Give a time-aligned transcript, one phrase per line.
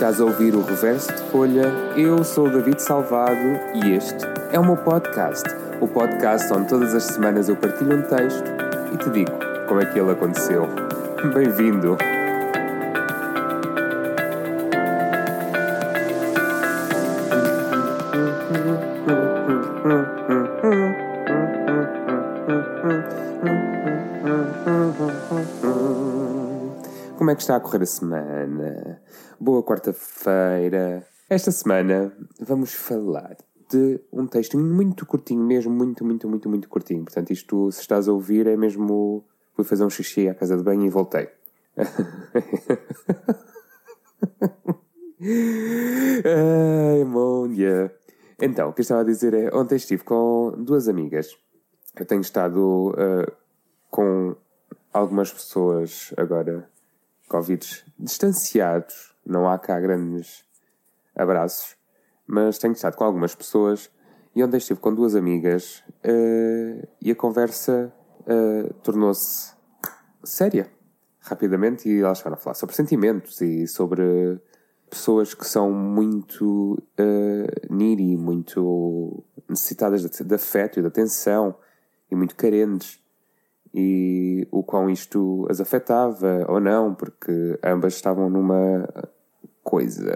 [0.00, 4.58] Estás a ouvir o Reverso de Folha, eu sou o David Salvado e este é
[4.58, 5.46] o meu podcast.
[5.78, 8.46] O podcast onde todas as semanas eu partilho um texto
[8.94, 9.32] e te digo
[9.68, 10.66] como é que ele aconteceu.
[11.34, 11.98] Bem-vindo!
[27.20, 28.98] Como é que está a correr a semana?
[29.38, 31.06] Boa quarta-feira.
[31.28, 33.36] Esta semana vamos falar
[33.68, 37.04] de um texto muito curtinho, mesmo muito, muito, muito, muito curtinho.
[37.04, 39.22] Portanto, isto, se estás a ouvir, é mesmo.
[39.52, 41.28] Fui fazer um xixi à casa de banho e voltei.
[46.24, 47.04] Ai,
[47.54, 47.94] dia.
[48.40, 51.36] Então, o que eu estava a dizer é: ontem estive com duas amigas.
[51.94, 53.30] Eu tenho estado uh,
[53.90, 54.34] com
[54.90, 56.66] algumas pessoas agora,
[57.30, 57.64] Covid,
[57.96, 59.14] distanciados.
[59.24, 60.44] Não há cá grandes
[61.14, 61.76] abraços,
[62.26, 63.88] mas tenho estado com algumas pessoas
[64.34, 69.54] e ontem estive com duas amigas uh, e a conversa uh, tornou-se
[70.24, 70.68] séria
[71.20, 74.02] rapidamente e elas estavam a falar sobre sentimentos e sobre
[74.88, 77.74] pessoas que são muito uh,
[78.18, 81.54] muito necessitadas de, de afeto e de atenção
[82.10, 83.00] e muito carentes
[83.72, 88.88] e o quão isto as afetava ou não, porque ambas estavam numa
[89.62, 90.14] coisa,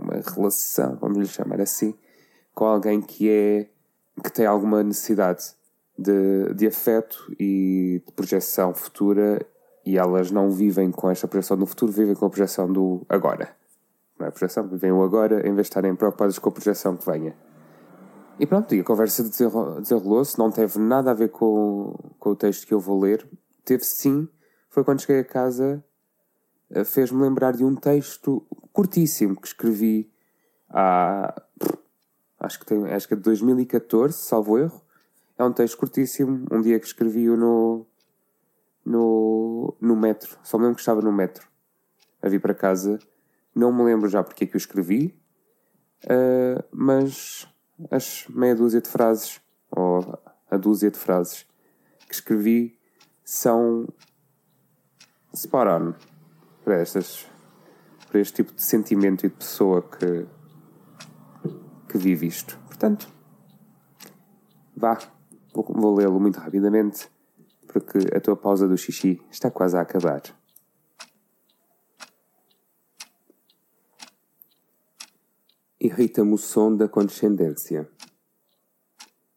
[0.00, 1.94] uma relação, vamos lhe chamar assim,
[2.54, 3.68] com alguém que é
[4.22, 5.54] que tem alguma necessidade
[5.98, 9.44] de, de afeto e de projeção futura
[9.84, 13.50] e elas não vivem com esta projeção do futuro, vivem com a projeção do agora.
[14.18, 17.10] Não é projeção, vivem o agora em vez de estarem preocupadas com a projeção que
[17.10, 17.34] venha.
[18.38, 22.66] E pronto, e a conversa desenrolou-se, não teve nada a ver com, com o texto
[22.66, 23.26] que eu vou ler.
[23.64, 24.28] Teve sim,
[24.68, 25.84] foi quando cheguei a casa,
[26.70, 30.10] eh, fez-me lembrar de um texto curtíssimo que escrevi
[30.68, 31.42] há.
[32.40, 34.82] Acho que, tem, acho que é de 2014, salvo erro.
[35.38, 37.86] É um texto curtíssimo, um dia que escrevi-o no,
[38.84, 40.36] no, no metro.
[40.42, 41.46] Só me lembro que estava no metro
[42.20, 42.98] a vir para casa.
[43.54, 45.16] Não me lembro já porque é que eu escrevi,
[46.04, 47.46] uh, mas
[47.90, 49.40] as meia dúzia de frases,
[49.70, 50.18] ou
[50.50, 51.46] a dúzia de frases
[52.06, 52.78] que escrevi,
[53.24, 53.88] são
[55.32, 55.96] spot
[56.64, 57.26] para, estas,
[58.10, 60.26] para este tipo de sentimento e de pessoa que,
[61.88, 62.58] que vive isto.
[62.66, 63.08] Portanto,
[64.76, 64.98] vá,
[65.54, 67.08] vou, vou lê-lo muito rapidamente,
[67.66, 70.22] porque a tua pausa do xixi está quase a acabar.
[75.84, 77.90] Irrita-me o som da condescendência.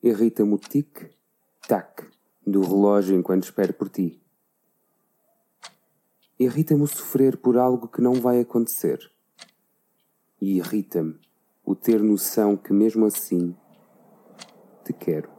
[0.04, 2.08] Irrita-me o tic-tac
[2.46, 4.22] do relógio enquanto espero por ti.
[6.40, 9.12] Irrita-me sofrer por algo que não vai acontecer.
[10.40, 11.20] E irrita-me
[11.66, 13.58] o ter noção que, mesmo assim,
[14.84, 15.35] te quero.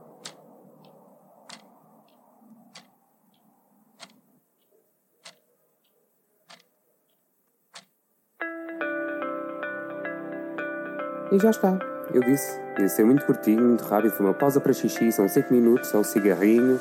[11.32, 11.78] E já está.
[12.12, 12.58] Eu disse.
[12.78, 14.12] Ia ser muito curtinho, muito rápido.
[14.12, 16.78] Foi uma pausa para xixi, são 5 minutos, é um cigarrinho.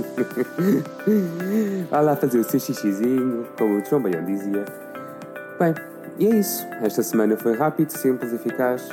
[1.90, 4.64] Vá lá fazer o seu xixizinho, como o João Baião dizia.
[5.58, 5.74] Bem,
[6.18, 6.66] e é isso.
[6.82, 8.88] Esta semana foi rápido, simples, eficaz.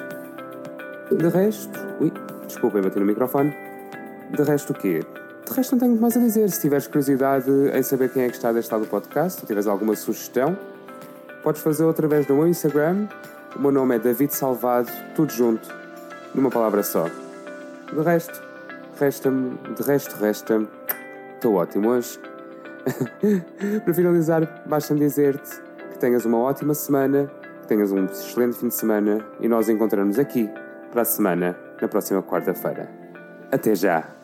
[1.11, 1.79] De resto.
[1.99, 2.11] Ui,
[2.45, 3.53] desculpem, bati no microfone.
[4.31, 5.01] De resto, o quê?
[5.45, 6.49] De resto, não tenho muito mais a dizer.
[6.49, 9.67] Se tiveres curiosidade em saber quem é que está deste lado do podcast, ou tiveres
[9.67, 10.57] alguma sugestão,
[11.43, 13.07] podes fazer através do meu Instagram.
[13.57, 15.67] O meu nome é David Salvado, tudo junto,
[16.35, 17.05] numa palavra só.
[17.91, 18.39] De resto,
[18.99, 20.67] resta-me, de resto, resta-me.
[21.33, 22.19] Estou ótimo hoje.
[23.83, 25.59] Para finalizar, basta-me dizer-te
[25.91, 27.31] que tenhas uma ótima semana,
[27.61, 30.47] que tenhas um excelente fim de semana e nós encontramos aqui
[30.91, 32.87] para a semana, na próxima quarta-feira.
[33.51, 34.16] Até já!